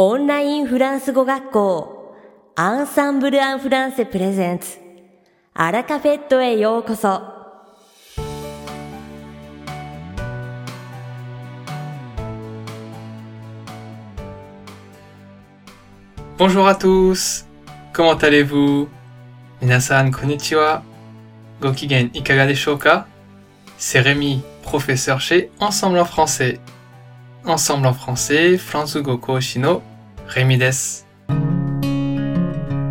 [0.00, 2.14] オンラインフランス語学校
[2.54, 4.76] アンサンブル・アン・フランセプレゼンツ
[5.54, 7.22] アラカフェットへようこそ
[16.36, 17.46] Bonjour à tous
[17.94, 18.88] Comment allez-vous
[19.62, 20.82] 皆さん、こんにちは。
[21.62, 23.06] ご機嫌いかがでしょうか
[23.78, 26.60] C'est Rémi, professeur chez Ensemble en français.
[27.46, 29.80] Ensemble en français, Franzugo Koshino,
[30.33, 30.71] Rémi des.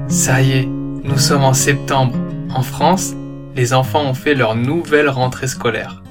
[0.09, 2.15] Ça y est, nous sommes en septembre.
[2.55, 3.15] En France,
[3.57, 6.03] les enfants ont fait leur nouvelle rentrée scolaire.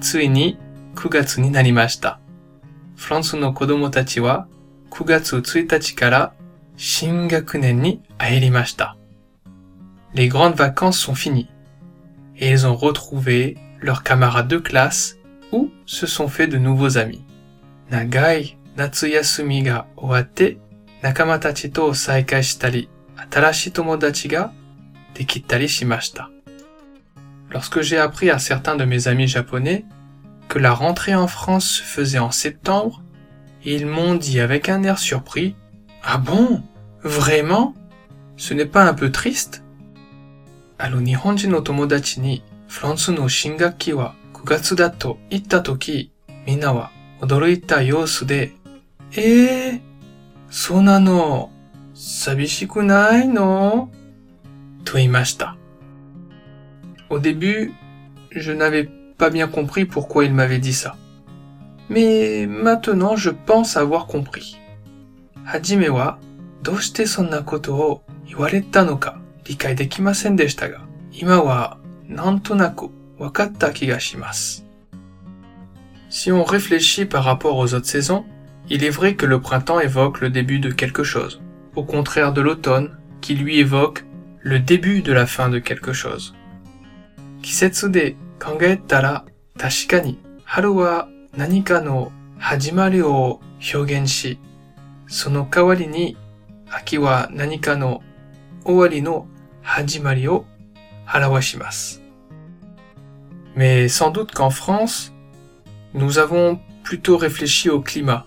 [0.00, 0.58] Tsuini,
[0.96, 2.18] kugatsu ni narimashita.
[2.96, 4.48] France no kodomo tachi wa,
[4.90, 6.34] kugatsu tsuitachi kara,
[6.76, 8.96] shingakunen ni aerimashita.
[10.14, 11.50] Les grandes vacances sont finies.
[12.36, 15.18] Et ils ont retrouvé leurs camarades de classe
[15.52, 17.22] ou se sont fait de nouveaux amis.
[17.92, 20.58] Nagai natsuyasumi ga owatte,
[21.03, 24.53] nakama tachi to saikai shitari, atarashi tomodachi ga
[25.15, 26.29] dekitari shimashita.
[27.51, 29.85] Lorsque j'ai appris à certains de mes amis japonais
[30.47, 33.01] que la rentrée en France se faisait en septembre,
[33.63, 35.55] ils m'ont dit avec un air surpris,
[36.03, 36.63] Ah bon?
[37.01, 37.73] Vraiment?
[38.37, 39.63] Ce n'est pas un peu triste?
[40.81, 46.13] あの日本人の友達にフランスの新学期は9月だと言ったとき、
[46.45, 48.53] みんなは驚いた様子で、
[49.17, 49.81] ええー、
[50.53, 51.51] そうなの
[51.93, 53.91] 寂しくないの
[54.85, 55.55] と言いました。
[57.09, 57.73] Au début,
[58.31, 60.95] je n'avais pas bien compris pourquoi il m'avait dit ça.
[61.89, 64.57] Mais maintenant, je pense avoir compris.
[65.43, 66.19] はじめは、
[66.61, 69.19] どうしてそんなことを言われたのか。
[69.45, 74.63] 理解できませんでしたが、今はなんとなく分かった気がします。
[76.11, 78.25] Si on réfléchit par rapport aux autres saisons,
[78.70, 81.42] il est vrai que le printemps évoque le début de quelque chose,
[81.76, 84.06] au contraire de l'automne, qui lui évoque
[84.40, 86.34] le début de la fin de quelque chose.
[101.06, 101.86] Sono.
[103.56, 105.12] Mais sans doute qu'en France,
[105.92, 108.26] nous avons plutôt réfléchi au climat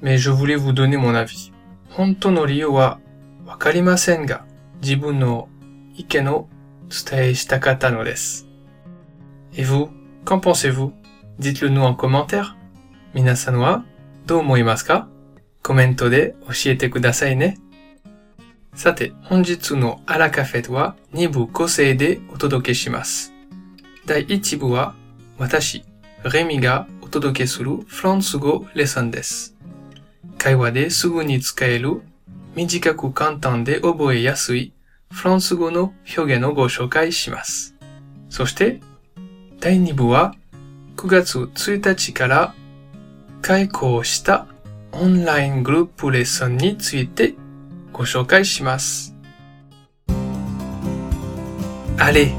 [0.00, 1.52] mais je voulais vous donner mon avis.
[1.90, 3.00] 本当の理由は
[3.46, 4.44] わかりませんが、
[4.82, 5.48] 自分の
[5.94, 6.48] 意見を
[6.88, 8.46] 伝えしたかったのです。
[9.54, 9.90] Et vous,
[10.24, 10.92] qu'en pensez-vous?
[11.38, 12.54] Dites-le nous en commentaire.
[13.14, 13.84] 皆さんは
[14.26, 15.08] どう思いますか
[15.62, 17.58] コメントで教えてくださいね。
[18.74, 23.32] さて、本日のアラカフェは2部構成でお届けします。
[24.06, 24.94] 第1部は
[25.38, 25.84] 私、
[26.32, 29.54] レミがお届けするフランス語レッスンです。
[30.37, 32.01] 会話ですぐに使える
[32.55, 34.73] 短く簡単で覚えやすい
[35.11, 37.75] フランス語の表現をご紹介します。
[38.29, 38.81] そして、
[39.59, 40.35] 第2部は
[40.97, 42.55] 9月1日から
[43.41, 44.47] 開講した
[44.91, 47.35] オンライングループレッスンについて
[47.93, 49.15] ご紹介します。
[51.97, 52.31] Allez,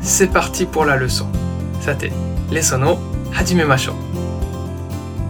[0.00, 1.26] c'est parti pour la leçon.
[1.80, 2.08] さて、
[2.50, 2.98] レッスンを
[3.30, 4.11] 始めましょう。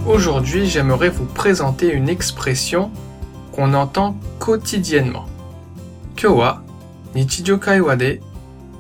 [0.07, 2.91] Aujourd'hui, j'aimerais vous présenter une expression
[3.53, 5.27] qu'on entend quotidiennement.
[6.17, 6.61] Kyowa
[7.15, 8.19] Nichijo Kaiwa de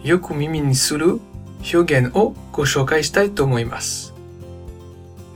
[0.04, 1.20] Yoku Mimi ni Suru
[1.62, 4.10] Hyogen o Goshokai Shitai Tomoimasu.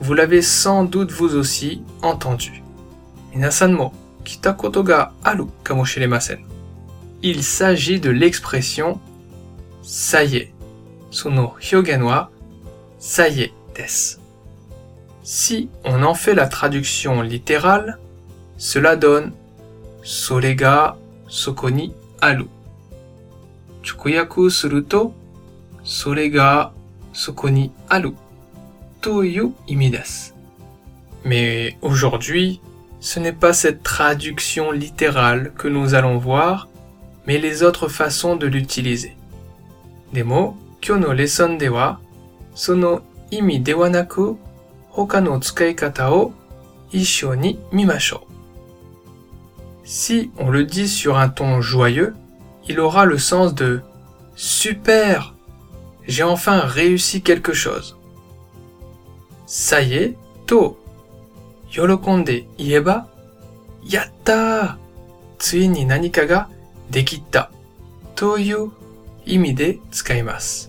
[0.01, 2.63] Vous l'avez sans doute vous aussi entendu.
[3.33, 3.93] Minasan mo
[4.25, 6.39] Kitakoto ga aru kamoshimasen.
[7.23, 8.99] Il s'agit de l'expression
[9.83, 10.53] ça y est.
[11.11, 12.29] Sono Hyogen wa
[12.99, 14.26] ça y est des.
[15.29, 17.99] Si on en fait la traduction littérale,
[18.55, 19.33] cela donne
[20.01, 20.95] Sorega
[21.27, 22.45] Sokoni Alu.
[23.83, 25.13] Chukuyaku suruto
[25.83, 26.71] Sorega
[27.11, 28.13] Sokoni Alu.
[29.01, 30.33] Toyu imidas.
[31.25, 32.61] Mais aujourd'hui,
[33.01, 36.69] ce n'est pas cette traduction littérale que nous allons voir,
[37.25, 39.17] mais les autres façons de l'utiliser.
[40.13, 41.99] Demo, kyo no lesson dewa,
[42.53, 43.59] sono imi
[44.96, 46.32] 他の使い方を
[46.90, 48.32] 一緒に見ましょう。
[49.84, 52.14] Si on le dit sur un ton joyeux,
[52.68, 53.82] il aura le sens de
[54.36, 55.34] Super
[56.06, 57.96] J'ai enfin réussi quelque chose.
[59.46, 60.78] Ça y est, to
[61.72, 63.08] yorokonde ieba
[63.84, 64.76] yatta
[65.38, 66.48] tsui ni nanika ga
[66.90, 67.50] dekitta
[68.14, 68.72] toyu
[69.26, 70.68] imi de tsukaimasu.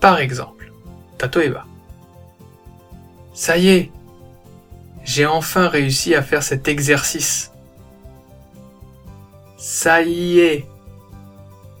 [0.00, 0.72] Par exemple,
[1.18, 1.64] tatoeba.
[3.39, 3.91] Ça y est,
[5.05, 7.53] j'ai enfin réussi à faire cet exercice.
[9.55, 10.67] Ça y est,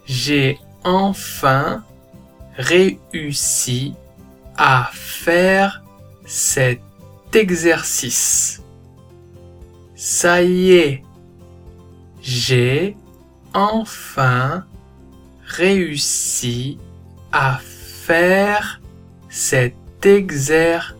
[0.05, 1.83] j'ai enfin
[2.55, 3.93] réussi
[4.55, 5.83] à faire
[6.25, 6.79] cet
[7.33, 8.63] exercice.
[9.95, 11.03] Ça y est,
[12.21, 12.95] j'ai
[13.53, 14.63] enfin
[15.43, 16.79] réussi
[17.33, 18.79] à faire
[19.27, 19.75] cet
[20.05, 20.98] exercice.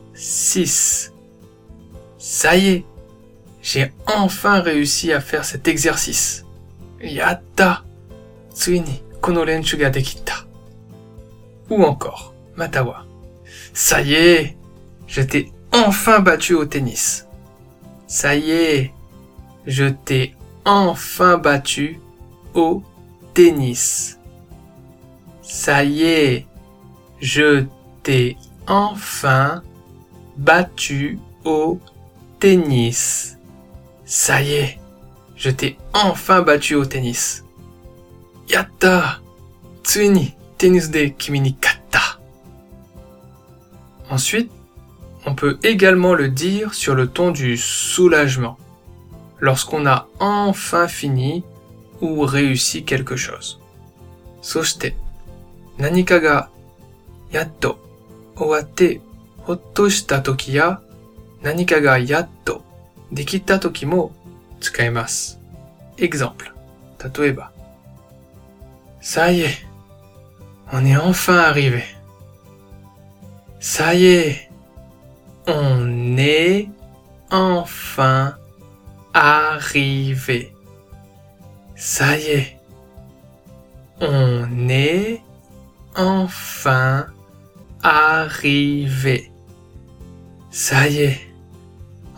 [2.17, 2.85] Ça y est,
[3.61, 6.45] j'ai enfin réussi à faire cet exercice.
[7.01, 7.83] Yatta!
[8.53, 10.45] Tsui ni kono renshu ga dekita.
[11.69, 13.05] Ou encore, Matawa.
[13.73, 14.57] Ça y est,
[15.07, 17.25] je t'ai enfin battu au tennis.
[18.05, 18.91] Ça y est,
[19.65, 22.01] je t'ai enfin battu
[22.53, 22.83] au
[23.33, 24.19] tennis.
[25.41, 26.45] Ça y est,
[27.21, 27.63] je
[28.03, 28.35] t'ai
[28.67, 29.63] enfin
[30.39, 31.79] battu au
[32.39, 33.37] tennis.
[34.05, 34.79] Ça y est,
[35.35, 37.43] je t'ai enfin battu au tennis.
[38.47, 39.19] Yatta!
[39.83, 42.19] Tsuni, tennis de kimi ni katta.
[44.09, 44.51] Ensuite,
[45.25, 48.57] on peut également le dire sur le ton du soulagement,
[49.39, 51.43] lorsqu'on a enfin fini
[52.01, 53.59] ou réussi quelque chose.
[54.41, 54.95] Soshite,
[55.79, 56.49] ga
[57.33, 57.77] yatto
[59.38, 60.80] ほっとした時や
[61.42, 62.62] 何かがやっと
[63.12, 64.12] できた時も
[64.60, 65.38] 使います。
[65.96, 66.54] Exemple.
[67.18, 67.52] 例えば、
[69.00, 69.66] Ça y est,
[70.72, 71.84] on est enfin arrivé.
[73.60, 74.50] Ça y est,
[75.46, 76.68] on est
[77.30, 78.38] enfin
[79.12, 80.54] arrivé.
[81.76, 82.58] Ça y est,
[84.00, 85.20] on est
[85.94, 87.17] enfin arrivé.
[90.51, 91.19] Ça y est,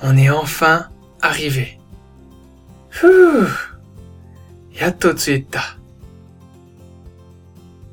[0.02, 0.88] on est enfin
[1.22, 1.80] arrivé.
[5.13, 5.62] Tsuita.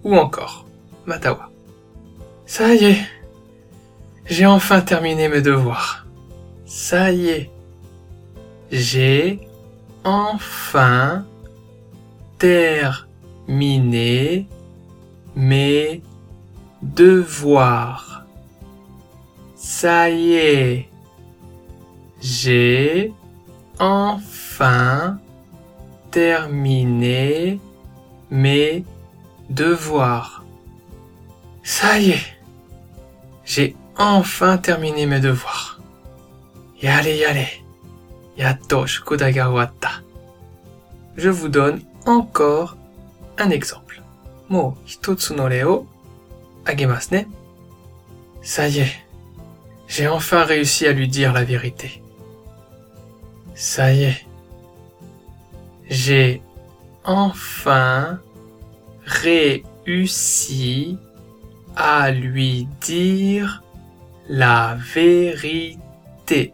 [0.04, 0.66] Ou encore,
[1.06, 1.50] Matawa.
[2.46, 3.00] Ça y est,
[4.26, 6.06] j'ai enfin terminé mes devoirs.
[6.64, 7.50] Ça y est,
[8.70, 9.40] j'ai
[10.04, 11.26] enfin
[12.38, 12.96] terminé
[15.36, 16.02] mes
[16.82, 18.24] devoirs.
[19.56, 20.88] Ça y est,
[22.20, 23.12] j'ai
[23.78, 25.18] enfin
[26.10, 27.60] terminé
[28.30, 28.84] mes
[29.50, 30.44] devoirs.
[31.62, 32.38] Ça y est,
[33.44, 35.80] j'ai enfin terminé mes devoirs.
[36.80, 37.46] Yale yale,
[38.36, 39.90] ga ouatta.
[41.16, 42.76] Je vous donne encore
[43.38, 44.00] un exemple.
[44.48, 45.84] Mo hitotsu no re
[48.42, 48.96] Ça y est,
[49.86, 52.02] j'ai enfin réussi à lui dire la vérité.
[53.54, 54.26] Ça y est,
[55.88, 56.42] j'ai
[57.04, 58.20] enfin
[59.06, 60.98] réussi
[61.74, 63.62] à lui dire
[64.28, 66.52] la vérité.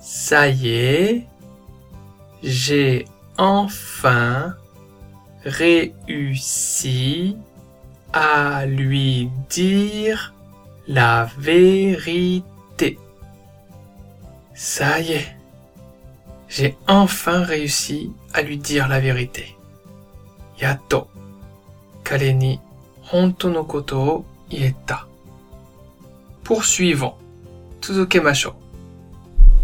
[0.00, 1.26] Ça y est,
[2.42, 3.04] j'ai
[3.36, 4.54] enfin
[5.44, 7.36] réussi
[8.12, 10.34] à lui dire
[10.88, 12.98] la vérité.
[14.54, 15.36] Ça y est,
[16.48, 19.56] j'ai enfin réussi à lui dire la vérité.
[20.60, 21.08] Yato,
[22.04, 22.60] kare ni
[23.12, 25.06] honto no koto o ieta.
[26.44, 27.14] Poursuivons.
[27.80, 28.52] Tsuzukemashou.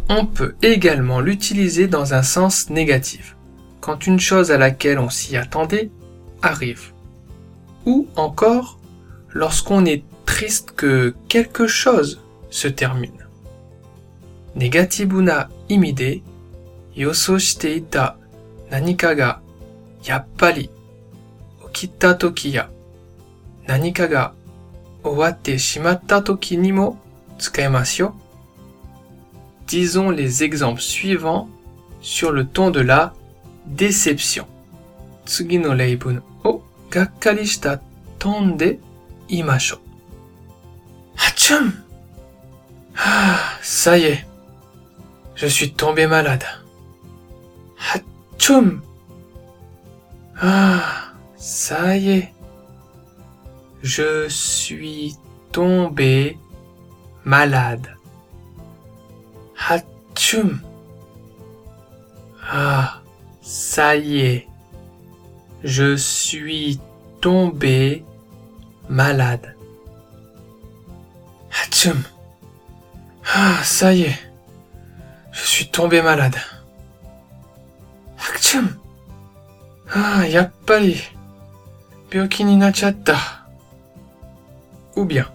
[0.09, 3.37] On peut également l'utiliser dans un sens négatif,
[3.81, 5.91] quand une chose à laquelle on s'y attendait
[6.43, 6.93] arrive.
[7.89, 8.79] Ou encore
[9.33, 13.27] lorsqu'on est triste que quelque chose se termine.
[14.55, 16.21] Negatibu na imi de
[16.95, 18.19] yoso shite ita
[18.71, 19.41] nanika ga
[20.07, 20.69] yappari
[21.65, 22.69] okita toki ya
[23.67, 24.35] nanika ga
[25.03, 25.57] owatte
[26.25, 26.99] toki ni mo.
[29.67, 31.49] Disons les exemples suivants
[32.03, 33.15] sur le ton de la
[33.67, 34.47] déception.
[35.25, 35.73] Tsugi no
[36.91, 37.81] reibun o gakkari shita
[38.19, 38.79] ton de
[39.29, 39.79] imashou.
[41.17, 41.73] Hachum!
[42.97, 44.25] Ah, ça y est.
[45.35, 46.45] Je suis tombé malade.
[47.79, 48.83] Hatchoum.
[50.41, 52.35] Ah, ça y est.
[53.83, 55.17] Je suis
[55.53, 56.37] tombé
[57.25, 57.97] malade.
[59.69, 60.61] Hatchoum.
[62.51, 63.01] Ah,
[63.43, 64.49] ça y est.
[65.65, 66.81] Je suis
[67.21, 68.05] tombé
[68.89, 69.57] malade.
[71.51, 72.03] Hatchoum.
[73.35, 74.19] Ah, ça y est.
[75.33, 76.37] Je suis tombé malade.
[78.19, 78.69] Hatchoum.
[79.93, 81.03] Ah, yappari.
[82.11, 83.17] Byoki ni nachatta.
[84.97, 85.27] Ou bien.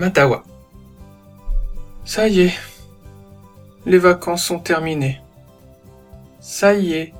[0.00, 0.42] Matawa.
[2.04, 2.58] Ça y est.
[3.84, 5.20] Les vacances sont terminées.
[6.40, 7.14] Ça y est.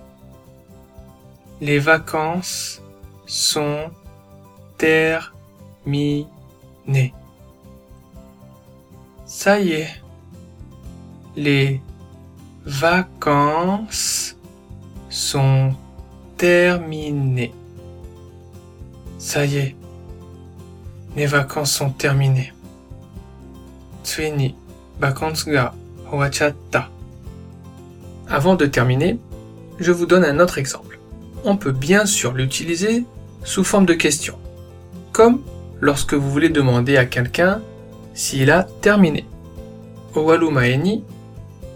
[1.61, 2.81] Les vacances
[3.27, 3.91] sont
[4.77, 6.29] terminées.
[9.27, 9.91] Ça y est.
[11.35, 11.81] Les
[12.65, 14.37] vacances
[15.11, 15.75] sont
[16.37, 17.53] terminées.
[19.19, 19.77] Ça y est.
[21.17, 22.53] Les vacances sont terminées.
[28.29, 29.19] Avant de terminer,
[29.81, 30.88] je vous donne un autre exemple.
[31.45, 33.05] On peut bien sûr l'utiliser
[33.45, 34.37] sous forme de question,
[35.13, 35.43] comme
[35.81, 37.61] lorsque vous voulez demander à quelqu'un
[38.15, 39.25] s'il a terminé.
[40.15, 41.05] Owaru mae ni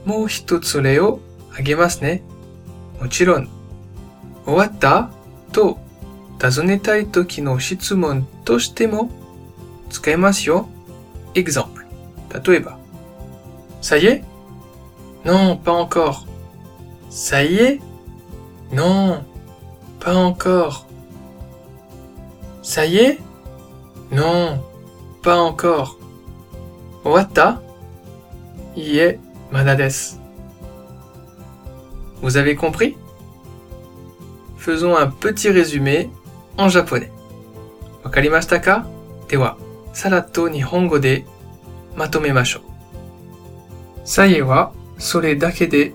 [0.07, 1.21] mou hitotsu re o
[1.59, 2.19] agemasu ne.
[3.01, 3.47] Mochiron.
[4.47, 5.11] Owatta
[5.53, 5.77] to
[6.39, 9.11] tazonetai toki no shitsumon to shite mo
[9.91, 10.69] tsukaemasu yo.
[11.35, 11.87] Exemple.
[12.29, 12.79] Tatoeba.
[13.81, 14.25] Ça y est
[15.25, 16.27] Non, pas encore.
[17.11, 17.81] Ça y est
[18.73, 19.23] Non,
[20.03, 20.87] pas encore.
[22.63, 23.19] Ça y est?
[24.11, 24.61] Non,
[25.23, 25.97] pas encore.
[27.05, 27.63] Wata?
[28.77, 29.19] Ie
[29.53, 30.19] Manades.
[32.21, 32.97] Vous avez compris?
[34.57, 36.11] Faisons un petit résumé
[36.59, 37.13] en japonais.
[38.05, 38.85] Wakarimashita ka
[39.29, 39.57] Dewa,
[39.93, 41.23] sarato nihongo de
[41.97, 42.61] matomemasho.
[44.05, 45.93] Saye wa sore dake de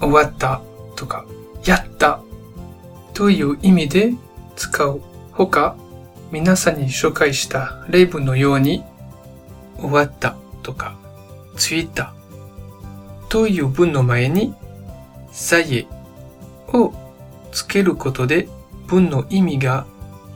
[0.00, 0.62] owatta
[0.96, 1.24] toka
[1.66, 2.22] yatta
[3.13, 4.13] とかやったという意味で
[4.55, 5.01] 使う
[5.31, 5.75] ほか
[6.31, 8.83] 皆さんに紹介した例文のように
[9.77, 10.95] 終わったとか
[11.55, 12.13] ついた
[13.29, 14.53] という文の前に
[15.31, 15.85] さえ
[16.73, 16.93] を
[17.51, 18.47] つけることで
[18.87, 19.85] 文の意味が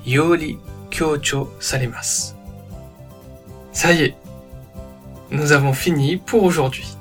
[0.06, 2.36] より強調されます。
[3.74, 4.16] Ça y est,
[5.30, 6.98] nous avons fini pour aujourd'hui.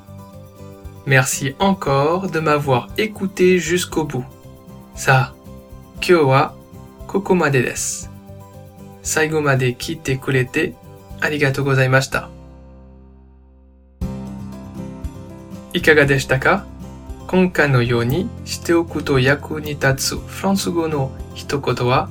[1.07, 4.25] Merci encore de m'avoir écouté jusqu'au bout.
[4.95, 5.42] さあ、
[6.06, 6.54] 今日は
[7.08, 8.12] ここまでです。
[9.04, 10.74] 最後まで聞いてくれて
[11.22, 12.30] ありがとうございました。
[15.72, 16.66] いかがでしたか？
[17.28, 22.10] 今回のようにしておくと役に立つフランス語の一言は、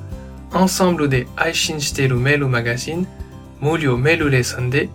[0.51, 3.07] アンサンブルで配信しているメールマガジン、
[3.61, 4.89] 無料メールレッスンで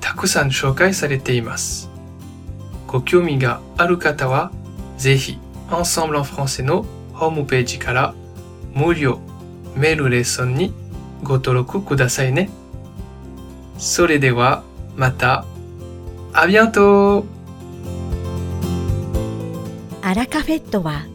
[0.00, 1.88] たくさん紹介されています。
[2.88, 4.50] ご興味がある方は、
[4.98, 5.38] ぜひ、
[5.68, 8.12] Ensemble en français のホームページから
[8.74, 9.20] 無料
[9.76, 10.72] メールレッスンに
[11.22, 12.50] ご登録くださいね。
[13.78, 14.62] それでは、
[14.96, 15.44] また、
[16.32, 17.24] あビアント
[20.02, 21.06] アラカフェットは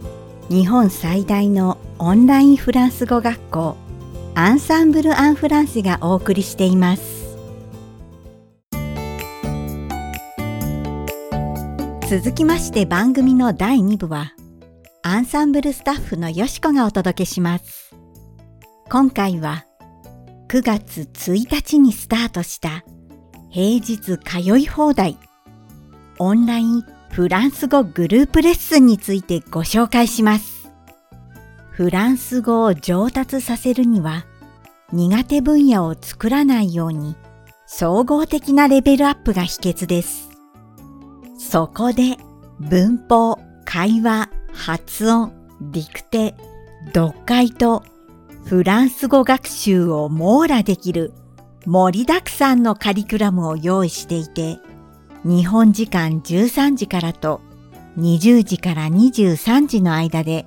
[0.50, 3.78] 日本最大のオンラインフランス語学校
[4.34, 7.20] アンサンブル・アン・フランセがお送りしています。
[12.10, 14.34] 続きまして番組の第2部は
[15.02, 17.96] アンサンブルスタッフのよしこがお届けします
[18.90, 19.66] 今回は
[20.50, 22.84] 9月1日にスタートした
[23.50, 25.18] 平日通い放題
[26.20, 30.70] オンラインフランス語グループレッスンについてご紹介します。
[31.72, 34.26] フランス語を上達させるには
[34.92, 37.16] 苦手分野を作らないように
[37.66, 40.30] 総合的なレベルアップが秘訣です。
[41.38, 42.18] そこで
[42.60, 46.36] 文法、会話、発音、ディクテ、
[46.94, 47.84] 読解と
[48.46, 51.14] フランス語学習を網羅できる
[51.66, 54.60] 盛りだくさんのカリキュラムを用意していて
[55.24, 57.42] 日本時間13時からと
[57.98, 60.46] 20時から23時の間で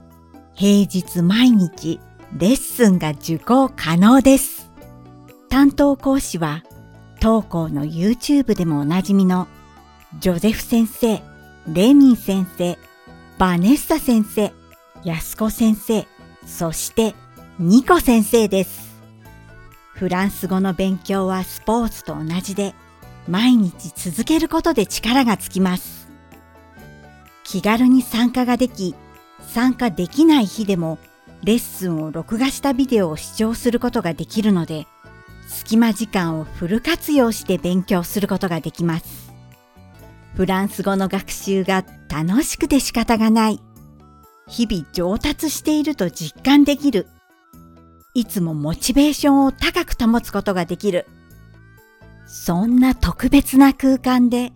[0.55, 2.01] 平日毎日
[2.39, 4.71] レッスンが受講可能です。
[5.51, 6.63] 担当講師は
[7.21, 9.49] 当校の YouTube でもおなじみの
[10.19, 11.23] ジョゼフ先生、
[11.73, 12.79] レミン先生、
[13.43, 14.53] バネッサ先生、
[15.03, 16.07] ヤスコ先生、
[16.47, 17.17] そして
[17.59, 19.03] ニコ先生です。
[19.97, 22.73] フランス語の勉強はスポーツと同じで
[23.27, 26.09] 毎日続けることで力がつきます。
[27.43, 28.95] 気軽に参加ができ、
[29.41, 31.01] 参加できない日でも
[31.43, 34.87] レッスンを録画したビデオを視聴することができるので、
[35.49, 39.32] 隙間時間をフル活用して勉強することができます。
[40.35, 43.61] フランス語の学習が楽しくて仕方がない。
[44.49, 47.07] 日々上達していると実感できる。
[48.15, 51.07] いつもモチベーションを高く保つことができる。
[52.27, 54.53] そんな特別な空間で、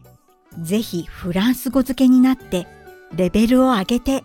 [0.60, 2.66] ぜひフランス語付けになって
[3.14, 4.24] レベルを上げて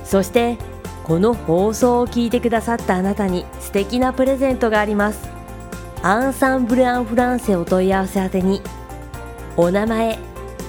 [0.04, 0.58] そして
[1.04, 5.28] この放送を聞いてくださったあなたに素敵なプレゼントがあります。
[6.02, 8.60] アンサンブル・アン・フランセお問い合わせ宛てに
[9.56, 10.18] お名前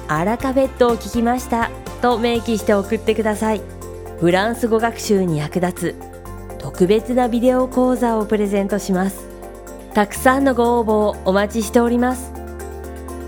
[0.07, 1.71] アラカフェットを聞きました。
[1.99, 3.61] と明記して送ってください。
[4.19, 5.95] フランス語学習に役立つ
[6.59, 9.27] 特別なビデオ講座をプレゼントします。
[9.93, 12.31] たくさんのご応募をお待ちしております。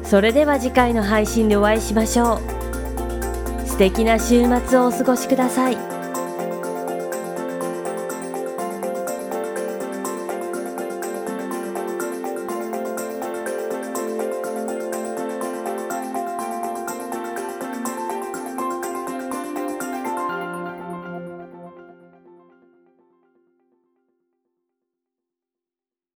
[0.03, 3.67] それでは次回の配信でお会いしましょう。
[3.67, 5.90] 素敵な週末をお過ごしください。